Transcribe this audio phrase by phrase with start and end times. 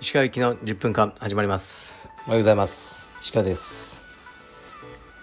[0.00, 2.10] 石川行きの10分間始まります。
[2.26, 3.08] おはようございます。
[3.22, 4.04] 石川です。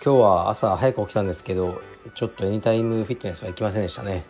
[0.02, 1.82] 今日は朝早く起きたんですけど
[2.16, 4.24] ちょっとエニタイムフィットネスは行きませんでしたね。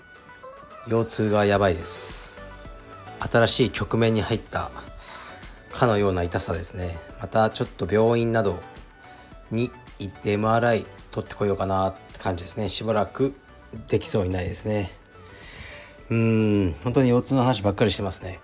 [0.88, 2.42] 腰痛がやばいです。
[3.20, 4.72] 新しい局面に入った
[5.72, 6.98] かのような痛さですね。
[7.22, 8.60] またちょっと病院など
[9.52, 9.70] に
[10.00, 12.70] 行って MRI 取ってこようかなって感じですね。
[12.70, 13.36] しばらく
[13.88, 14.92] できそうにないですね。
[16.10, 18.40] うん本当に腰痛の話ばっかりしてますね。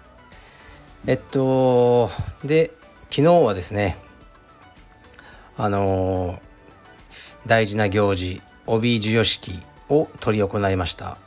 [1.06, 2.10] えっと
[2.44, 2.72] で
[3.10, 3.98] 昨日はですね
[5.62, 6.42] あの、
[7.46, 11.18] 大事な行事帯授与式を執り行いました。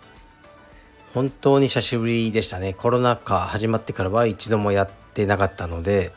[1.12, 2.72] 本当に久しぶりでしたね。
[2.72, 6.12] コロナ禍始まってからは一度もやってなかったので、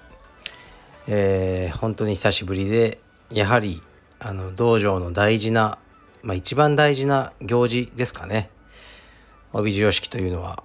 [1.07, 2.99] えー、本当に久しぶりで
[3.31, 3.84] やはり
[4.20, 5.77] あの道場の大事な、
[6.25, 8.49] まあ、一番大事な行事ですかね
[9.53, 10.63] 帯授与式というのは。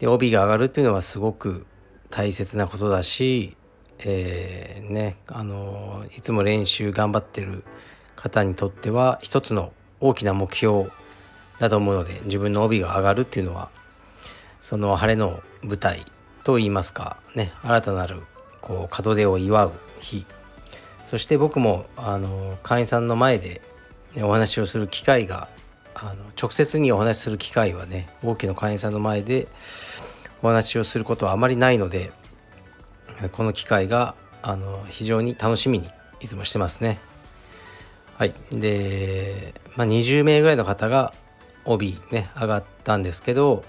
[0.00, 1.66] で帯が上がるっていうのはすごく
[2.10, 3.56] 大切なことだし、
[4.00, 7.64] えー、ねあのいつも練習頑張ってる
[8.16, 10.86] 方にとっては一つの大きな目標
[11.58, 13.68] だと思うので自分の帯が上がるっていうのは
[14.60, 16.04] その晴れの舞台
[16.44, 18.22] といいますかね新たなる
[18.62, 20.24] こう門出を祝う日
[21.04, 23.60] そして僕もあの会員さんの前で、
[24.18, 25.48] お話をする機会が
[25.94, 29.48] あの直接にお話しする機会はね大きな会員さんの前で
[30.42, 32.12] お話をすることはあまりないので
[33.32, 36.98] この機会があの非常に楽しみにいつもしてますね。
[38.16, 41.14] はい、で、まあ、20名ぐらいの方が
[41.64, 43.64] 帯ね上がったんですけど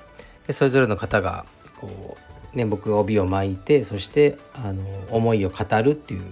[0.46, 1.46] でそれぞれの方が
[1.80, 2.18] こ
[2.54, 6.24] う、ね、僕が帯を巻いてそしてあの思いを語るっていう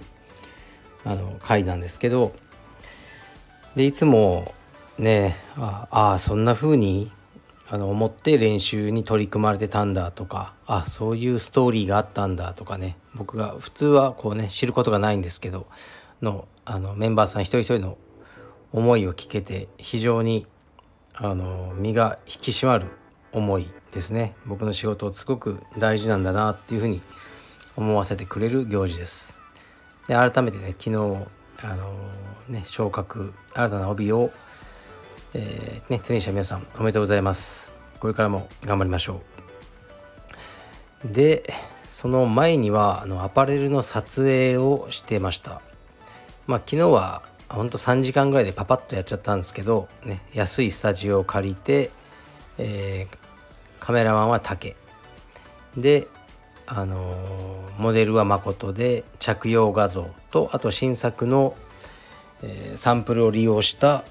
[1.04, 2.32] あの回なんですけど
[3.76, 4.54] でいつも
[4.98, 7.10] ねああそんな風に
[7.68, 15.66] あの思って練習に取り組まれてたんだとかあそういうストーリーがあったんだとかね僕が普通はこうね知ることがないんですけど
[16.20, 17.96] のあのメンバーさん一人一人の
[18.72, 20.46] 思いを聞けて非常に
[21.14, 22.86] あの身が引き締まる
[23.32, 27.00] 思いですね僕の仕事をすごく大事なんだなっていうふうに
[27.76, 29.40] 思わせてくれる行事です。
[30.08, 31.26] で改めてね昨日
[31.62, 31.94] あの
[32.48, 34.30] ね昇格新たな帯を
[35.32, 37.72] えー、ね、テニスの皆さんおめでとうございます。
[38.00, 39.20] これからも頑張りましょ
[41.04, 41.12] う。
[41.12, 41.52] で、
[41.86, 45.60] その前にはあのアパレルの撮影をしてました。
[46.48, 51.90] まあ昨日はほんと3時間ぐらいでパパッとやっちゃったんですけど、ね、安いスタジオを借りて、
[52.58, 53.16] えー、
[53.78, 54.74] カメラマンは竹
[55.76, 56.08] で、
[56.72, 57.16] あの、
[57.78, 61.56] モデルは誠で着用画像とあと新作の、
[62.44, 64.04] えー、サンプルを利用した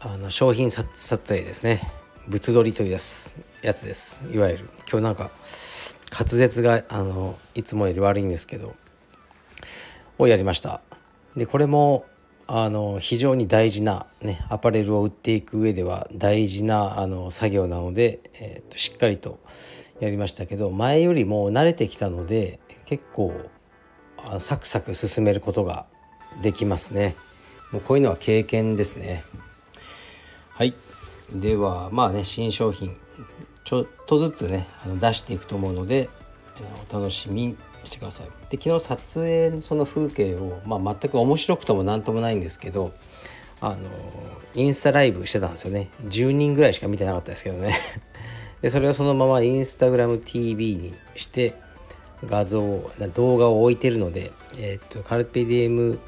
[0.00, 0.84] あの商品撮
[1.18, 1.80] 影ですね。
[2.26, 4.26] 物撮りというやつです。
[4.32, 5.30] いわゆる今日なんか
[6.10, 8.74] 滑舌があのいつもより悪いんですけど
[10.18, 10.80] をやりました。
[11.36, 12.04] でこれも
[12.48, 19.38] あの非常に大事な、ね、アパレルを売っていく上では大事なあの作業なので、えー、としっかりと
[20.04, 23.32] やりましたけど前よりも慣れてきたので結構
[24.38, 25.86] サクサク進めることが
[26.42, 27.14] できますね。
[27.70, 29.24] もうこういうのは経験ですね。
[30.50, 30.74] はい。
[31.32, 32.96] ではまあね新商品
[33.64, 36.10] ちょっとずつねあの出していくと思うので
[36.90, 38.26] お楽しみにしてください。
[38.50, 42.92] で昨日撮影のその風景を、まあ、全く面白くとも何ともないんですけど
[43.60, 43.88] あの
[44.54, 45.90] インスタライブしてたんですよね。
[46.04, 47.76] 10人ぐらいしか見てなかったですけどね。
[48.62, 51.54] でそれをそのままインスタグラム TV にして
[52.24, 52.60] 画像
[53.14, 55.98] 動画を置いてるので、えっ、とカルペディエム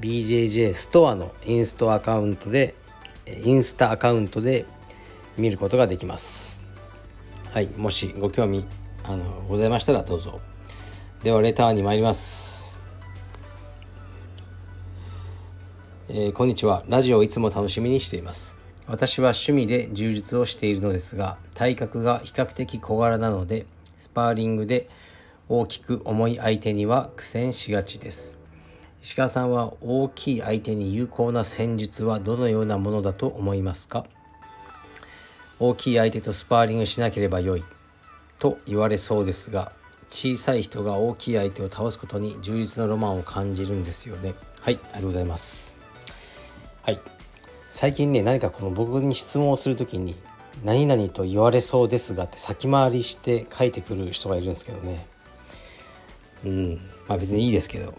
[0.00, 2.74] BJJ ストアのインストアカウントで
[3.44, 4.64] インスタアカウントで
[5.36, 6.64] 見ることができます。
[7.52, 8.66] はいもしご興味
[9.04, 10.40] あのございましたらどうぞ。
[11.22, 12.78] ではレターに参ります。
[16.08, 16.84] えー、こんにちは。
[16.88, 18.57] ラジオをいつも楽しみにしています。
[18.88, 23.66] 私は趣味で充実をしているのですが体格が比較的小柄なので
[23.96, 24.88] スパーリングで
[25.48, 28.40] 大きく重い相手には苦戦しがちです。
[29.02, 34.04] 石川さんは大きい相手に有効な戦術はどのようなものだと思いますか？
[35.60, 37.64] 大きい相手とスパーリングしなければよい。
[38.38, 39.72] と言われそうですが
[40.10, 44.34] 小さい人が大きい相手を倒すことに充実のロマンを感じるんですよね。
[44.60, 45.78] はいありがとうございます。
[46.82, 47.17] はい。
[47.70, 50.16] 最近ね何かこの僕に質問をする時に
[50.64, 55.06] 何々と言われそうですがって先回りして書いてくる人がいるんですけどね。
[56.44, 56.74] うん。
[57.06, 57.94] まあ別にいいですけど。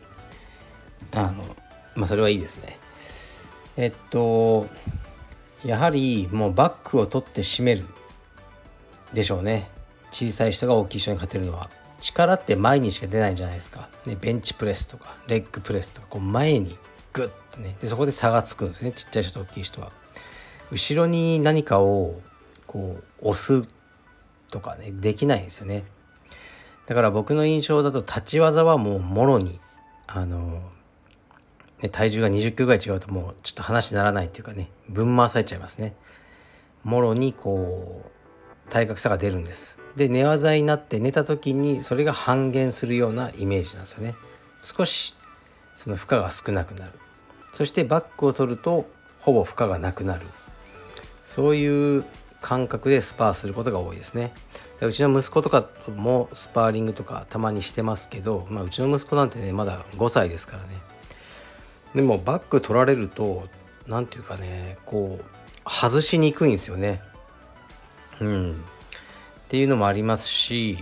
[1.14, 1.44] あの
[1.96, 2.78] まあそれはいいですね。
[3.78, 4.68] えっと
[5.64, 7.86] やはりもうバックを取って締める
[9.14, 9.70] でしょうね。
[10.12, 11.70] 小さい人が大きい人に勝てるのは。
[12.00, 16.78] 力って前にしか出ないんじゃないですか、ね、ベンチプレスとかレッグプレスとかこう前に
[17.14, 17.76] グッとね。
[17.82, 18.92] でそこで差がつくんですね。
[18.92, 19.92] ちっちゃい人と大きい人は。
[20.72, 22.20] 後ろに何かを
[22.68, 23.68] こう押す
[24.52, 25.84] とかねできないんですよね。
[26.86, 29.60] だから僕の印象だと立ち技はもうもろに
[30.08, 30.62] あの
[31.82, 35.96] ね、体重が20キロぐらい違うともうちょっと話にならないっていうかね分回されちゃいますね。
[36.84, 38.04] もろにこ
[38.68, 39.80] う体格差が出るんです。
[39.96, 44.16] で寝技になって寝た時にそれが半減するようなイメージなんですよね。
[44.62, 45.16] 少し
[45.80, 46.92] その負荷が少なくなる。
[47.54, 48.86] そしてバックを取ると
[49.22, 50.22] ほぼ負荷がなくなる。
[51.24, 52.04] そういう
[52.42, 54.34] 感覚でスパーすることが多いですね。
[54.82, 55.66] うちの息子とか
[55.96, 60.70] もスパーリングとかたまにしてますけど、まあ、うちの息子なんてねまだ5歳ですからね。
[61.96, 63.48] でもバック取られると
[63.88, 67.02] 何て言うかねこう外しにくいんですよね。
[68.20, 68.52] うん。
[68.52, 68.56] っ
[69.48, 70.78] ていうのもありますし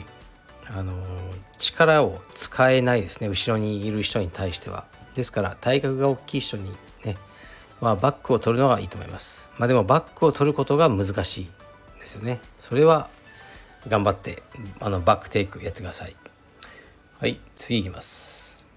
[0.69, 0.93] あの
[1.57, 3.27] 力を使えないですね。
[3.27, 4.85] 後ろにいる人に対しては。
[5.15, 6.71] ですから体格が大きい人に
[7.03, 7.17] ね、
[7.81, 9.49] まあ、バックを取るのがいいと思います。
[9.57, 11.49] まあでもバックを取ることが難しい
[11.99, 12.39] ですよね。
[12.59, 13.09] それは
[13.87, 14.43] 頑張って
[14.79, 16.15] あのバックテイクやってください。
[17.19, 18.67] はい次いきます。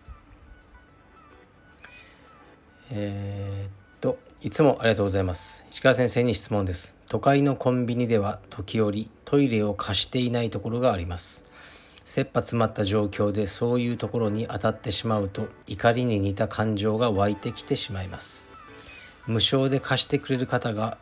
[2.92, 5.66] えー、っといつもありがとうございます。
[5.70, 6.96] 石川先生に質問です。
[7.08, 11.44] 都会のコンビニでは時折トイレを貸していないところがあります。
[12.10, 18.48] 切羽詰まった状況でそういうところに当たってしまうと怒りに似た感情が湧いてきてしまいます。
[19.28, 20.98] 無償で貸してくれる方が、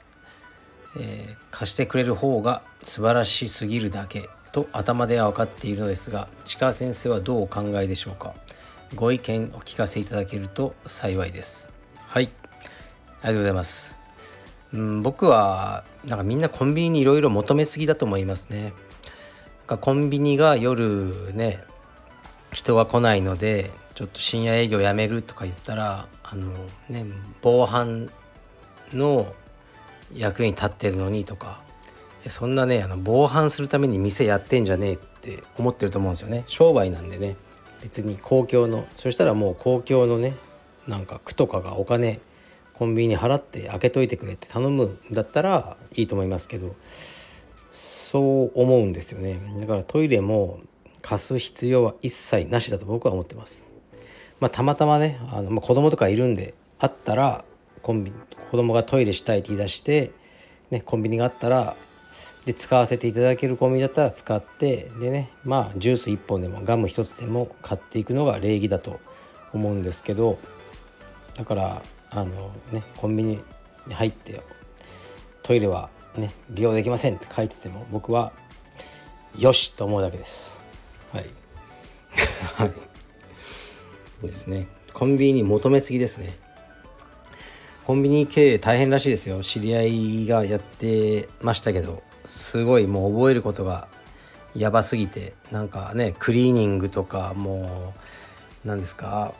[0.98, 8.34] えー、貸してくれる方が素晴らしすぎるだけと頭では分かっているのですが市川先生はどうお考えでしょうか。
[8.94, 11.70] ご意見お聞かせいただけると幸いです。
[11.96, 12.28] はい。
[13.22, 13.98] ありがとうございます。
[14.74, 18.74] うん、僕はなんかみんなコンビニにいろいろ求めすぎだと思いますね。
[19.76, 21.62] コンビニが夜ね
[22.52, 26.52] 人が来ないのでちょっと深夜営業やめるとか言ったらあの
[26.88, 27.04] ね
[27.42, 28.10] 防犯
[28.94, 29.34] の
[30.14, 31.66] 役に立ってるのにとか。
[32.28, 36.44] そんなねあの防犯するために店やってんじゃねえって思ってると思うんですよね。
[36.46, 37.36] 商売なんでね。
[37.80, 40.34] 別に公共のそしたらもう公共のね
[40.88, 42.20] なんか区とかがお金
[42.74, 46.74] コンビニに払って開けといてくれって頼むんだったらいいと思いますけど。
[47.70, 49.38] そう思うんですよね。
[49.60, 50.60] だからトイレも
[51.02, 53.70] 貸す必要は一切なしだと僕は思ってます。
[54.40, 57.44] まあたまたまねあの、まあ、子供とかいるんであったら
[57.82, 58.16] コンビニ
[58.50, 60.12] 子供がトイレしたいって言い出して、
[60.70, 61.76] ね、コンビニがあったら
[62.46, 69.00] で使わせていただけるコンビニだったら使ってでねまあジュース1本でもガム1つでも買っていくのが礼儀だと
[69.52, 70.38] 思うんですけど
[71.36, 73.38] だからあのねコンビニ
[73.86, 74.40] に入って
[75.42, 78.32] トイレはね利用できませんって書いてても僕は
[79.38, 80.66] よしと思うだけです。
[81.12, 81.26] はい。
[82.56, 82.72] はい。
[84.26, 84.66] ですね。
[84.92, 86.36] コンビニ求めすぎですね。
[87.86, 89.42] コンビニ経営大変らしいですよ。
[89.42, 93.88] 知り合いがやってましたけどすごいもう覚えることが
[94.54, 97.94] やばすぎてなんかねクリーニングとかも
[98.64, 99.32] う何ですか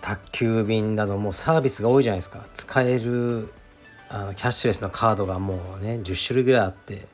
[0.00, 2.44] 宅急便などもうサービスが多いじゃないですか。
[2.54, 3.52] 使える
[4.08, 7.06] あのキャッシュレスのカードがもうね10種類ぐらいあって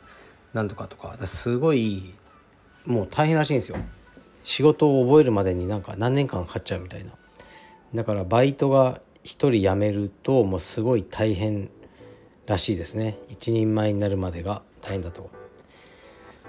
[0.52, 1.16] なんとかとか。
[1.26, 2.14] すごい
[2.84, 3.76] もう大変らしいんですよ。
[4.42, 7.12] 仕事を覚えるまでになんか何年間かかっちゃうみたいな。
[7.94, 11.70] だからバイトが1人辞めるともうすごい大変
[12.46, 13.18] らしいですね。
[13.28, 15.30] 一人前になるまでが大変だと。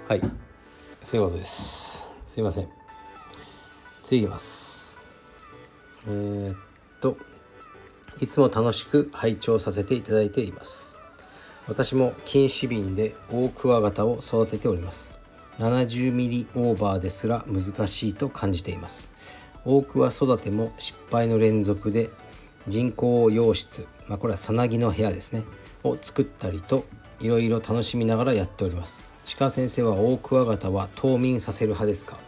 [0.08, 0.20] はい。
[1.02, 2.10] そういうことです。
[2.24, 2.68] すいません。
[4.02, 4.98] 次いきます。
[6.06, 6.56] えー、っ
[7.00, 7.31] と。
[8.20, 10.98] いつも楽しく拝聴させていただいています。
[11.68, 15.18] 私も禁止瓶でオオクワガタを育てております。
[15.58, 19.12] 70ミリオーバーですら難しいと感じています。
[19.64, 22.10] オクワ育ても失敗の連続で
[22.68, 25.44] 人工洋室、まあ、これはさなぎの部屋ですね。
[25.84, 26.84] を作ったりと
[27.20, 29.06] いろいろ楽しみながらやっております。
[29.38, 32.18] 鹿先生はオオクワガタは冬眠させる派ですか？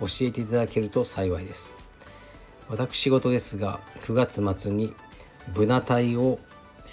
[0.00, 1.76] 教えていただけると幸いです。
[2.68, 4.92] 私事ですが9月末に
[5.54, 6.38] ブナ隊を、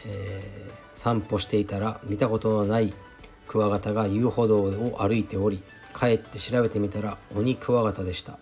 [0.05, 2.93] えー、散歩していたら見たことのない
[3.47, 5.61] クワガタが遊歩道を歩いており
[5.97, 8.39] 帰って調べてみたら鬼クワガタでした。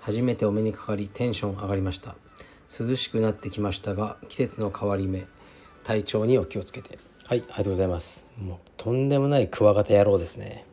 [0.00, 2.14] 初めてお目にかかりテンション上がりました。
[2.68, 5.26] 涼しくなってきましたが季節の変わり目。
[5.84, 6.98] 体調にお気をつけて。
[7.24, 8.26] はいありがとうございます。
[8.38, 10.64] もうとんでもないクワガタ野郎ですね。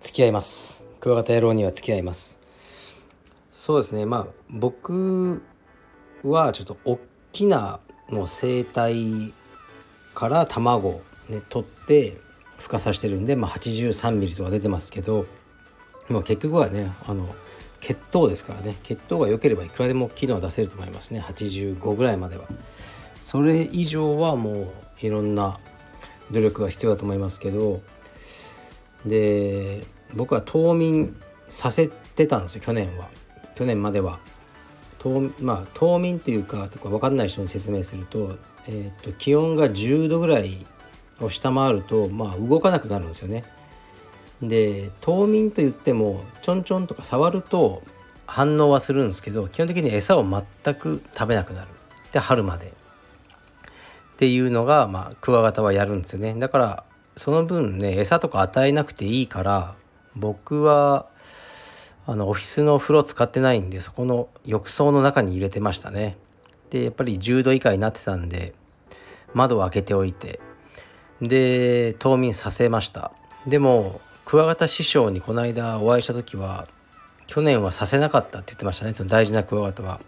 [0.00, 0.86] 付き合います。
[1.00, 2.38] クワガタ野郎には付き合います。
[3.50, 4.06] そうですね。
[4.06, 5.42] まあ僕
[6.22, 6.98] はちょっと大
[7.32, 9.32] きなもう生態
[10.14, 12.18] から卵ね、取って
[12.58, 15.26] 孵化させてるんで、まあ、83ミリとか出てますけど
[16.08, 17.26] もう結局はねあの
[17.80, 18.78] 血糖ですからね。
[18.82, 21.20] 血糖が良ければいくらでも機能は出せると思いますね。
[21.20, 22.46] 85ぐらいまでは。
[23.20, 25.58] それ以上はもういろんな
[26.30, 27.82] 努力が必要だと思いますけど
[29.04, 31.14] で僕は冬眠
[31.46, 33.08] させてたんですよ去年は。
[33.54, 34.18] 去年までは。
[35.04, 40.66] 冬,、まあ、冬眠っていうか分かんない人に説明すると,、えーと、気温が10度ぐらい
[41.20, 43.44] を下回ると、まあ、動かなくなるんですよね。
[44.42, 47.82] で冬眠といってもちょんちょんとか触ると
[48.26, 51.68] 反応はするんですけど基本的に餌を全く食べなくなる。
[52.12, 52.66] で春まで。
[52.66, 56.34] っていうのが、まあ、クワガタはやるんですよね。
[56.38, 56.84] だから
[57.16, 59.74] その分ね餌とか与えなくていいから
[60.16, 61.06] 僕は
[62.06, 66.16] あのオフィスの風呂使ってないんでそこの浴槽の中に入れてましたね。
[66.70, 68.54] でやっぱり10度以下になってたんで
[69.32, 70.40] 窓を開けておいて
[71.22, 73.12] で冬眠させました。
[73.46, 76.66] でもクワガタ師匠にこの間お会いした時は
[77.26, 80.00] 去年はさせなかったって言ってましたねその大事なクワガタは。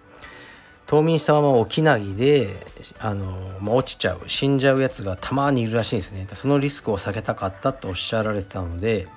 [0.86, 2.54] 冬眠したまま起きないで
[3.00, 6.28] あの、まあ、落ちちゃう死んじゃうやつがたまにいるらしいんですね。
[6.34, 9.08] そのリスクを避けたかったとおっしゃられてたので、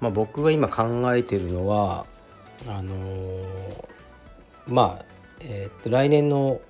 [0.00, 2.06] まあ、僕が今考えてるのは
[2.66, 3.84] あのー、
[4.66, 5.04] まあ、
[5.40, 6.60] えー、っと来年の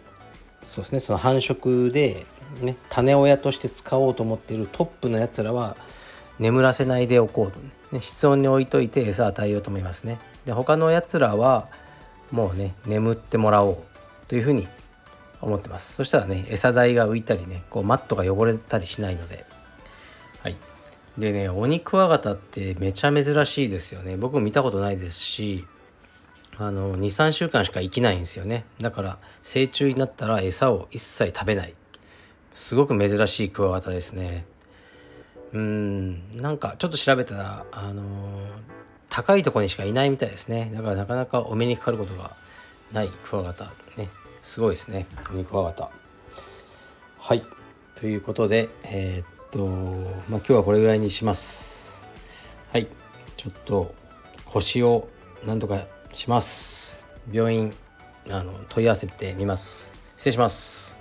[0.63, 2.27] そうですねその繁殖で、
[2.61, 5.77] ね、種親として使おうと思っているトップのやつらは
[6.39, 7.59] 眠らせないでおこうと、
[7.93, 10.19] ね、室温に置いといて餌与えようと思いますね。
[10.47, 11.69] で他のやつらは
[12.31, 13.79] もうね眠ってもらおう
[14.29, 14.69] というふうに
[15.41, 15.95] 思ってます。
[15.95, 19.45] そしたらね餌代が浮いたりねこうマットが汚れたりしないので。
[20.43, 20.57] はい。
[21.17, 24.17] でねオニクワガタってめちゃ珍しいですよね。
[24.17, 25.65] 僕見たことないですし
[26.59, 28.65] あの23週間しか生きないんですよね。
[28.81, 31.75] だから成虫になったら餌を一切食べない。
[32.53, 34.45] すごく珍しいクワガタですね。
[35.53, 38.49] うんなんかちょっと調べたらあのー、
[39.09, 40.71] 高いとこにしかいないみたいですね。
[40.75, 42.33] だからなかなかお目にかかることが
[42.93, 43.73] ないクワガタ。
[43.97, 44.09] ね
[44.43, 45.91] すごいですねオニクワガタ。
[47.19, 47.45] はい。
[47.95, 52.07] ということでえー、っとまあ今日はこれぐらいにします。
[52.73, 52.87] はい。
[53.37, 53.95] ちょっと
[54.45, 55.09] 腰を
[55.47, 57.07] なんとかします。
[57.31, 57.75] 病院
[58.29, 59.93] あの問い合わせてみます。
[60.17, 60.98] 失礼します。